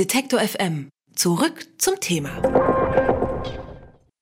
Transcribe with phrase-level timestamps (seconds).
[0.00, 0.88] Detektor FM.
[1.14, 2.30] Zurück zum Thema.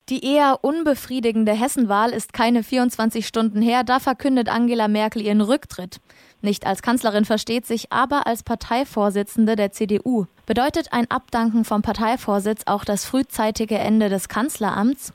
[0.08, 6.00] Die eher unbefriedigende Hessenwahl ist keine 24 Stunden her, da verkündet Angela Merkel ihren Rücktritt.
[6.42, 10.27] Nicht als Kanzlerin versteht sich, aber als Parteivorsitzende der CDU.
[10.46, 15.13] Bedeutet ein Abdanken vom Parteivorsitz auch das frühzeitige Ende des Kanzleramts?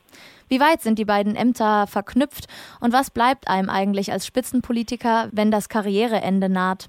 [0.47, 2.45] Wie weit sind die beiden Ämter verknüpft
[2.79, 6.87] und was bleibt einem eigentlich als Spitzenpolitiker, wenn das Karriereende naht?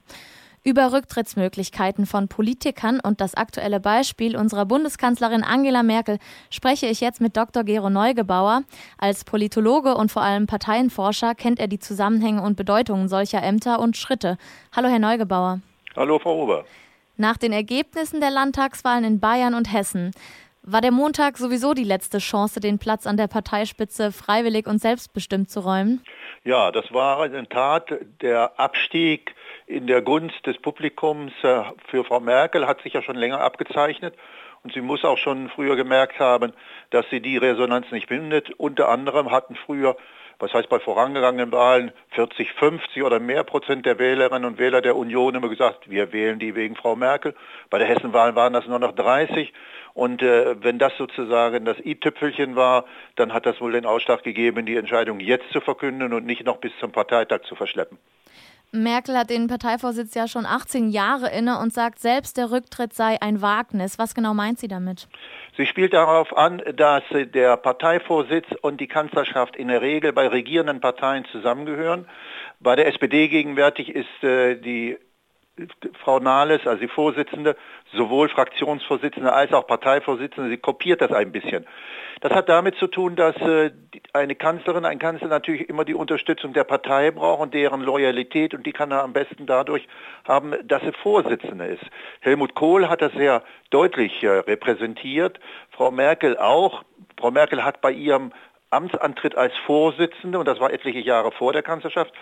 [0.67, 6.19] Über Rücktrittsmöglichkeiten von Politikern und das aktuelle Beispiel unserer Bundeskanzlerin Angela Merkel
[6.49, 7.65] spreche ich jetzt mit Dr.
[7.65, 8.63] Gero Neugebauer.
[8.97, 13.99] Als Politologe und vor allem Parteienforscher kennt er die Zusammenhänge und Bedeutungen solcher Ämter und
[13.99, 14.39] Schritte.
[14.75, 15.61] Hallo, Herr Neugebauer.
[15.97, 16.65] Hallo, Frau Ober.
[17.19, 20.13] Nach den Ergebnissen der Landtagswahlen in Bayern und Hessen
[20.63, 25.51] war der Montag sowieso die letzte Chance, den Platz an der Parteispitze freiwillig und selbstbestimmt
[25.51, 26.01] zu räumen?
[26.47, 27.91] Ja, das war in der Tat
[28.21, 29.35] der Abstieg
[29.67, 34.15] in der Gunst des Publikums äh, für Frau Merkel, hat sich ja schon länger abgezeichnet.
[34.63, 36.53] Und sie muss auch schon früher gemerkt haben,
[36.91, 38.51] dass sie die Resonanz nicht findet.
[38.51, 39.97] Unter anderem hatten früher
[40.39, 44.97] was heißt bei vorangegangenen Wahlen 40, 50 oder mehr Prozent der Wählerinnen und Wähler der
[44.97, 47.35] Union immer gesagt, wir wählen die wegen Frau Merkel.
[47.71, 49.53] Bei der Hessenwahl waren das nur noch 30.
[49.95, 54.67] Und äh, wenn das sozusagen das i-Tüpfelchen war, dann hat das wohl den Ausschlag gegeben,
[54.67, 57.99] die Entscheidung jetzt zu verkünden und nicht noch bis zum Parteitag zu verschleppen.
[58.83, 63.17] Merkel hat den Parteivorsitz ja schon 18 Jahre inne und sagt selbst, der Rücktritt sei
[63.21, 63.99] ein Wagnis.
[63.99, 65.09] Was genau meint sie damit?
[65.57, 70.81] Sie spielt darauf an, dass der Parteivorsitz und die Kanzlerschaft in der Regel bei regierenden
[70.81, 72.07] Parteien zusammengehören.
[72.61, 74.97] Bei der SPD gegenwärtig ist äh, die
[76.03, 77.57] Frau Nahles, also die Vorsitzende,
[77.93, 81.65] sowohl Fraktionsvorsitzende als auch Parteivorsitzende, sie kopiert das ein bisschen.
[82.21, 83.71] Das hat damit zu tun, dass äh,
[84.13, 88.67] eine Kanzlerin, ein Kanzler natürlich immer die Unterstützung der Partei braucht und deren Loyalität und
[88.67, 89.87] die kann er am besten dadurch
[90.25, 91.85] haben, dass er Vorsitzende ist.
[92.21, 95.39] Helmut Kohl hat das sehr deutlich äh, repräsentiert,
[95.71, 96.83] Frau Merkel auch.
[97.17, 98.33] Frau Merkel hat bei ihrem
[98.75, 102.13] Amtsantritt als Vorsitzende, und das war etliche Jahre vor der Kanzlerschaft,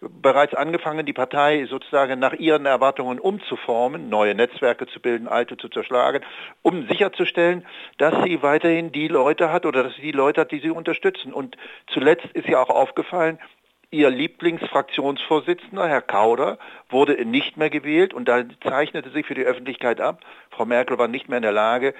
[0.00, 5.68] bereits angefangen, die Partei sozusagen nach ihren Erwartungen umzuformen, neue Netzwerke zu bilden, alte zu
[5.68, 6.24] zerschlagen,
[6.62, 7.66] um sicherzustellen,
[7.98, 11.32] dass sie weiterhin die Leute hat oder dass sie die Leute hat, die sie unterstützen.
[11.32, 11.56] Und
[11.92, 13.38] zuletzt ist ja auch aufgefallen,
[13.94, 16.58] Ihr Lieblingsfraktionsvorsitzender, Herr Kauder,
[16.88, 21.08] wurde nicht mehr gewählt und da zeichnete sich für die Öffentlichkeit ab, Frau Merkel war
[21.08, 21.92] nicht mehr in der Lage,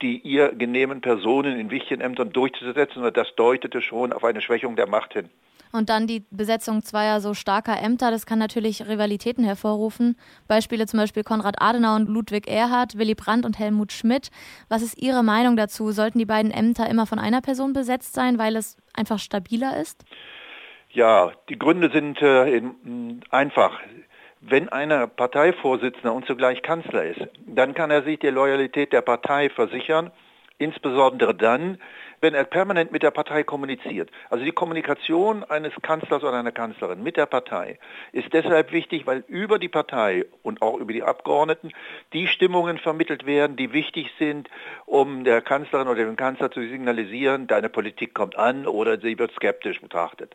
[0.00, 3.02] die ihr genehmen Personen in wichtigen Ämtern durchzusetzen.
[3.02, 5.28] Und das deutete schon auf eine Schwächung der Macht hin.
[5.72, 10.16] Und dann die Besetzung zweier so starker Ämter, das kann natürlich Rivalitäten hervorrufen.
[10.46, 14.30] Beispiele zum Beispiel Konrad Adenauer und Ludwig Erhard, Willy Brandt und Helmut Schmidt.
[14.68, 15.90] Was ist Ihre Meinung dazu?
[15.90, 20.04] Sollten die beiden Ämter immer von einer Person besetzt sein, weil es einfach stabiler ist?
[20.92, 22.62] Ja, die Gründe sind äh,
[23.30, 23.78] einfach.
[24.40, 29.50] Wenn einer Parteivorsitzender und zugleich Kanzler ist, dann kann er sich der Loyalität der Partei
[29.50, 30.10] versichern,
[30.58, 31.78] insbesondere dann,
[32.20, 34.10] wenn er permanent mit der Partei kommuniziert.
[34.28, 37.78] Also die Kommunikation eines Kanzlers oder einer Kanzlerin mit der Partei
[38.12, 41.72] ist deshalb wichtig, weil über die Partei und auch über die Abgeordneten
[42.12, 44.48] die Stimmungen vermittelt werden, die wichtig sind,
[44.86, 49.32] um der Kanzlerin oder dem Kanzler zu signalisieren, deine Politik kommt an oder sie wird
[49.32, 50.34] skeptisch betrachtet.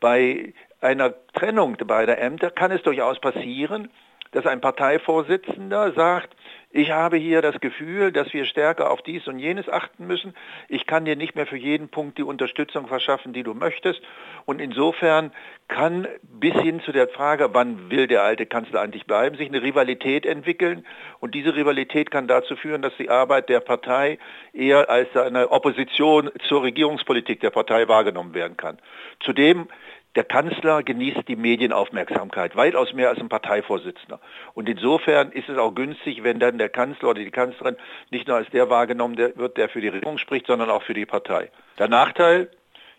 [0.00, 3.90] Bei einer Trennung beider Ämter kann es durchaus passieren,
[4.32, 6.36] dass ein Parteivorsitzender sagt,
[6.76, 10.34] ich habe hier das Gefühl, dass wir stärker auf dies und jenes achten müssen.
[10.68, 14.02] Ich kann dir nicht mehr für jeden Punkt die Unterstützung verschaffen, die du möchtest.
[14.44, 15.32] Und insofern
[15.68, 19.62] kann bis hin zu der Frage, wann will der alte Kanzler eigentlich bleiben, sich eine
[19.62, 20.84] Rivalität entwickeln.
[21.18, 24.18] Und diese Rivalität kann dazu führen, dass die Arbeit der Partei
[24.52, 28.78] eher als eine Opposition zur Regierungspolitik der Partei wahrgenommen werden kann.
[29.20, 29.68] Zudem
[30.16, 34.18] der Kanzler genießt die Medienaufmerksamkeit, weitaus mehr als ein Parteivorsitzender.
[34.54, 37.76] Und insofern ist es auch günstig, wenn dann der Kanzler oder die Kanzlerin
[38.10, 41.06] nicht nur als der wahrgenommen wird, der für die Regierung spricht, sondern auch für die
[41.06, 41.50] Partei.
[41.78, 42.50] Der Nachteil,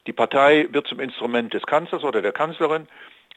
[0.06, 2.88] die Partei wird zum Instrument des Kanzlers oder der Kanzlerin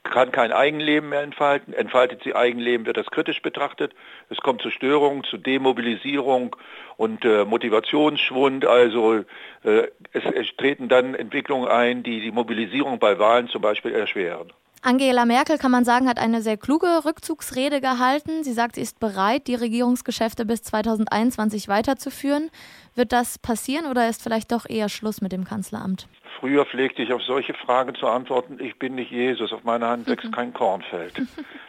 [0.02, 1.72] kann kein Eigenleben mehr entfalten.
[1.74, 3.94] Entfaltet sie Eigenleben, wird das kritisch betrachtet.
[4.28, 6.56] Es kommt zu Störungen, zu Demobilisierung
[6.96, 8.66] und äh, Motivationsschwund.
[8.66, 9.24] Also
[9.64, 14.52] äh, es, es treten dann Entwicklungen ein, die die Mobilisierung bei Wahlen zum Beispiel erschweren.
[14.82, 18.44] Angela Merkel, kann man sagen, hat eine sehr kluge Rückzugsrede gehalten.
[18.44, 22.50] Sie sagt, sie ist bereit, die Regierungsgeschäfte bis 2021 weiterzuführen.
[22.94, 26.08] Wird das passieren oder ist vielleicht doch eher Schluss mit dem Kanzleramt?
[26.38, 30.08] Früher pflegte ich auf solche Fragen zu antworten, ich bin nicht Jesus, auf meiner Hand
[30.08, 30.30] wächst mhm.
[30.34, 31.12] kein Kornfeld.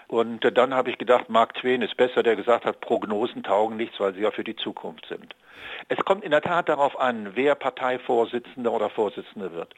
[0.07, 3.99] Und dann habe ich gedacht, Mark Twain ist besser, der gesagt hat, Prognosen taugen nichts,
[3.99, 5.35] weil sie ja für die Zukunft sind.
[5.87, 9.73] Es kommt in der Tat darauf an, wer Parteivorsitzende oder Vorsitzende wird.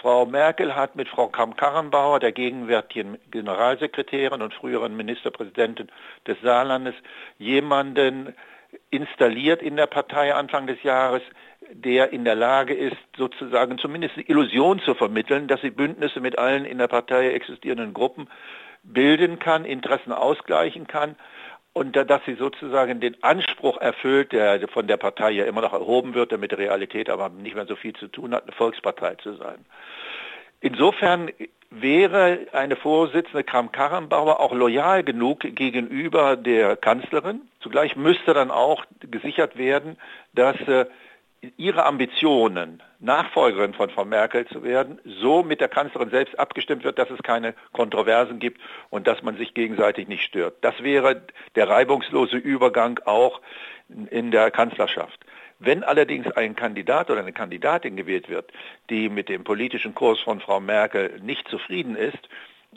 [0.00, 5.88] Frau Merkel hat mit Frau Kamm-Karrenbauer, der gegenwärtigen Generalsekretärin und früheren Ministerpräsidentin
[6.26, 6.94] des Saarlandes,
[7.38, 8.34] jemanden
[8.90, 11.22] installiert in der Partei Anfang des Jahres,
[11.72, 16.38] der in der Lage ist, sozusagen zumindest die Illusion zu vermitteln, dass sie Bündnisse mit
[16.38, 18.28] allen in der Partei existierenden Gruppen
[18.84, 21.16] bilden kann, Interessen ausgleichen kann
[21.76, 26.14] und dass sie sozusagen den Anspruch erfüllt, der von der Partei ja immer noch erhoben
[26.14, 29.16] wird, der mit der Realität aber nicht mehr so viel zu tun hat, eine Volkspartei
[29.16, 29.62] zu sein.
[30.62, 31.30] Insofern
[31.68, 37.42] wäre eine Vorsitzende Kram-Karrenbauer auch loyal genug gegenüber der Kanzlerin.
[37.60, 39.98] Zugleich müsste dann auch gesichert werden,
[40.32, 40.86] dass äh,
[41.56, 46.98] ihre Ambitionen, Nachfolgerin von Frau Merkel zu werden, so mit der Kanzlerin selbst abgestimmt wird,
[46.98, 48.60] dass es keine Kontroversen gibt
[48.90, 50.56] und dass man sich gegenseitig nicht stört.
[50.62, 51.22] Das wäre
[51.54, 53.40] der reibungslose Übergang auch
[54.10, 55.24] in der Kanzlerschaft.
[55.58, 58.52] Wenn allerdings ein Kandidat oder eine Kandidatin gewählt wird,
[58.90, 62.28] die mit dem politischen Kurs von Frau Merkel nicht zufrieden ist,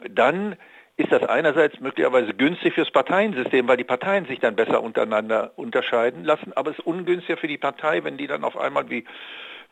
[0.09, 0.55] dann
[0.99, 6.25] ist das einerseits möglicherweise günstig fürs Parteiensystem, weil die Parteien sich dann besser untereinander unterscheiden
[6.25, 9.05] lassen, aber es ist ungünstiger für die Partei, wenn die dann auf einmal wie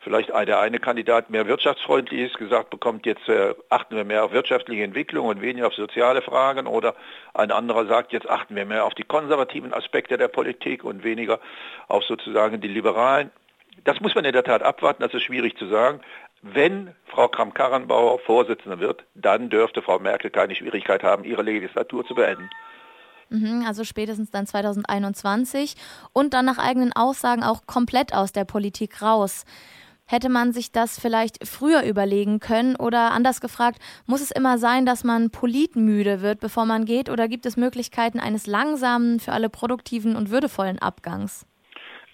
[0.00, 4.32] vielleicht der eine Kandidat mehr wirtschaftsfreundlich ist, gesagt bekommt, jetzt äh, achten wir mehr auf
[4.32, 6.94] wirtschaftliche Entwicklung und weniger auf soziale Fragen oder
[7.34, 11.40] ein anderer sagt, jetzt achten wir mehr auf die konservativen Aspekte der Politik und weniger
[11.88, 13.30] auf sozusagen die liberalen.
[13.84, 16.00] Das muss man in der Tat abwarten, das ist schwierig zu sagen.
[16.42, 22.14] Wenn Frau Kramp-Karrenbauer Vorsitzende wird, dann dürfte Frau Merkel keine Schwierigkeit haben, ihre Legislatur zu
[22.14, 22.48] beenden.
[23.30, 25.74] Mhm, also spätestens dann 2021
[26.12, 29.44] und dann nach eigenen Aussagen auch komplett aus der Politik raus.
[30.06, 34.86] Hätte man sich das vielleicht früher überlegen können oder anders gefragt, muss es immer sein,
[34.86, 39.50] dass man politmüde wird, bevor man geht oder gibt es Möglichkeiten eines langsamen, für alle
[39.50, 41.44] produktiven und würdevollen Abgangs?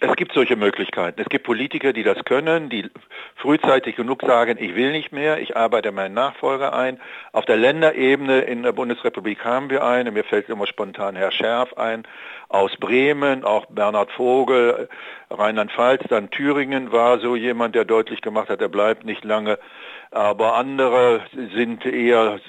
[0.06, 1.18] Es gibt solche Möglichkeiten.
[1.18, 2.90] Es gibt Politiker, die das können, die
[3.36, 7.00] frühzeitig genug sagen, ich will nicht mehr, ich arbeite meinen Nachfolger ein.
[7.32, 11.72] Auf der Länderebene in der Bundesrepublik haben wir eine, mir fällt immer spontan Herr Scherf
[11.78, 12.02] ein,
[12.50, 14.90] aus Bremen, auch Bernhard Vogel,
[15.30, 19.58] Rheinland-Pfalz, dann Thüringen war so jemand, der deutlich gemacht hat, er bleibt nicht lange.
[20.10, 21.22] Aber andere
[21.54, 22.40] sind eher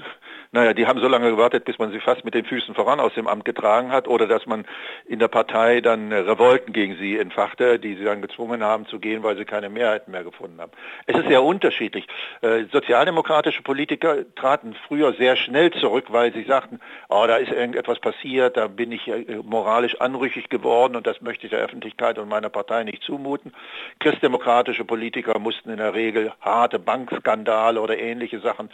[0.56, 3.13] naja, die haben so lange gewartet, bis man sie fast mit den Füßen voran aus
[3.13, 4.66] dem Amt getragen hat oder dass man
[5.06, 9.22] in der Partei dann Revolten gegen sie entfachte, die sie dann gezwungen haben zu gehen,
[9.22, 10.72] weil sie keine Mehrheiten mehr gefunden haben.
[11.07, 12.07] Es ist sehr unterschiedlich.
[12.40, 16.80] Äh, sozialdemokratische Politiker traten früher sehr schnell zurück, weil sie sagten,
[17.10, 21.48] oh, da ist irgendetwas passiert, da bin ich äh, moralisch anrüchig geworden und das möchte
[21.48, 23.54] ich der Öffentlichkeit und meiner Partei nicht zumuten.
[24.00, 28.69] Christdemokratische Politiker mussten in der Regel harte Bankskandale oder ähnliche Sachen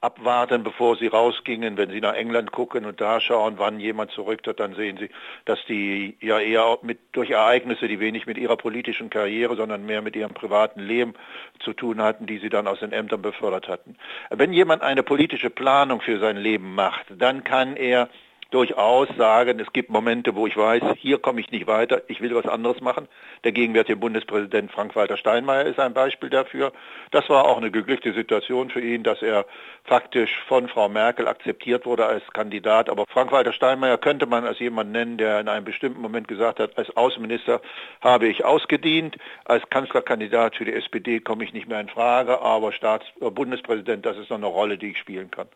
[0.00, 4.10] abwarten, bevor sie raus rausgingen, wenn Sie nach England gucken und da schauen, wann jemand
[4.10, 5.10] zurücktritt, dann sehen Sie,
[5.44, 10.02] dass die ja eher mit, durch Ereignisse, die wenig mit ihrer politischen Karriere, sondern mehr
[10.02, 11.14] mit ihrem privaten Leben
[11.60, 13.96] zu tun hatten, die sie dann aus den Ämtern befördert hatten.
[14.30, 18.08] Wenn jemand eine politische Planung für sein Leben macht, dann kann er
[18.54, 22.36] durchaus sagen, es gibt Momente, wo ich weiß, hier komme ich nicht weiter, ich will
[22.36, 23.08] was anderes machen.
[23.42, 26.72] Der gegenwärtige Bundespräsident Frank-Walter Steinmeier ist ein Beispiel dafür.
[27.10, 29.44] Das war auch eine glückliche Situation für ihn, dass er
[29.82, 32.88] faktisch von Frau Merkel akzeptiert wurde als Kandidat.
[32.88, 36.78] Aber Frank-Walter Steinmeier könnte man als jemand nennen, der in einem bestimmten Moment gesagt hat,
[36.78, 37.60] als Außenminister
[38.02, 42.70] habe ich ausgedient, als Kanzlerkandidat für die SPD komme ich nicht mehr in Frage, aber
[42.70, 45.48] Staats Bundespräsident, das ist noch eine Rolle, die ich spielen kann.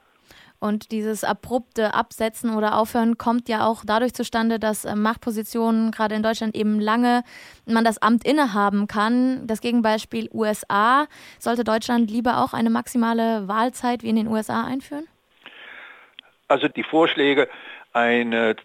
[0.60, 6.16] Und dieses abrupte Absetzen oder Aufhören kommt ja auch dadurch zustande, dass äh, Machtpositionen gerade
[6.16, 7.22] in Deutschland eben lange
[7.64, 9.46] man das Amt innehaben kann.
[9.46, 11.06] Das Gegenbeispiel USA.
[11.38, 15.06] Sollte Deutschland lieber auch eine maximale Wahlzeit wie in den USA einführen?
[16.48, 17.48] Also die Vorschläge,
[17.93, 18.56] eine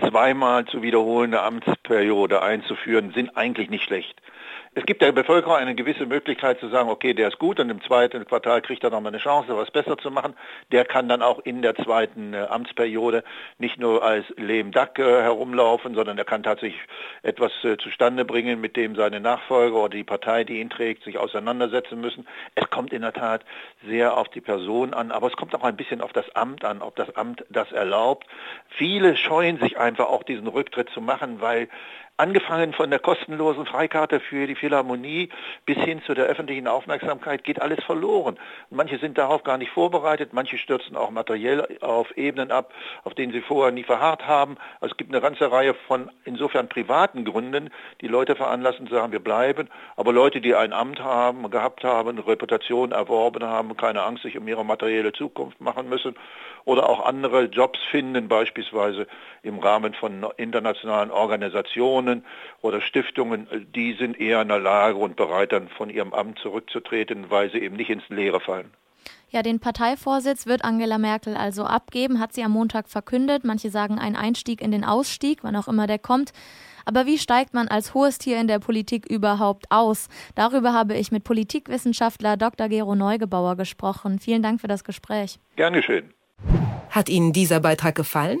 [0.00, 4.22] zweimal zu wiederholende Amtsperiode einzuführen, sind eigentlich nicht schlecht.
[4.74, 7.82] Es gibt der Bevölkerung eine gewisse Möglichkeit zu sagen, okay, der ist gut und im
[7.82, 10.32] zweiten Quartal kriegt er nochmal eine Chance, was besser zu machen.
[10.70, 13.22] Der kann dann auch in der zweiten äh, Amtsperiode
[13.58, 16.80] nicht nur als lehm Duck äh, herumlaufen, sondern er kann tatsächlich
[17.22, 21.18] etwas äh, zustande bringen, mit dem seine Nachfolger oder die Partei, die ihn trägt, sich
[21.18, 22.26] auseinandersetzen müssen.
[22.54, 23.44] Es kommt in der Tat
[23.86, 26.80] sehr auf die Person an, aber es kommt auch ein bisschen auf das Amt an,
[26.80, 28.26] ob das Amt das erlaubt.
[28.70, 31.68] Viele scheuen sich einfach auch diesen Rücktritt zu machen, weil
[32.18, 35.30] Angefangen von der kostenlosen Freikarte für die Philharmonie
[35.64, 38.38] bis hin zu der öffentlichen Aufmerksamkeit geht alles verloren.
[38.68, 43.32] manche sind darauf gar nicht vorbereitet, manche stürzen auch materiell auf Ebenen ab, auf denen
[43.32, 44.58] sie vorher nie verharrt haben.
[44.80, 47.70] Also es gibt eine ganze Reihe von insofern privaten Gründen,
[48.02, 49.70] die Leute veranlassen zu sagen, wir bleiben.
[49.96, 54.46] Aber Leute, die ein Amt haben, gehabt haben, Reputation erworben haben, keine Angst, sich um
[54.46, 56.14] ihre materielle Zukunft machen müssen
[56.64, 59.06] oder auch andere Jobs finden, beispielsweise
[59.42, 61.10] im Rahmen von internationalen
[62.02, 62.24] Organisationen
[62.60, 67.26] oder Stiftungen, die sind eher in der Lage und bereit, dann von ihrem Amt zurückzutreten,
[67.30, 68.70] weil sie eben nicht ins Leere fallen.
[69.30, 73.44] Ja, den Parteivorsitz wird Angela Merkel also abgeben, hat sie am Montag verkündet.
[73.44, 76.32] Manche sagen ein Einstieg in den Ausstieg, wann auch immer der kommt.
[76.84, 80.08] Aber wie steigt man als hohes Tier in der Politik überhaupt aus?
[80.34, 82.68] Darüber habe ich mit Politikwissenschaftler Dr.
[82.68, 84.18] Gero Neugebauer gesprochen.
[84.18, 85.38] Vielen Dank für das Gespräch.
[85.56, 86.12] Gern geschehen.
[86.90, 88.40] Hat Ihnen dieser Beitrag gefallen?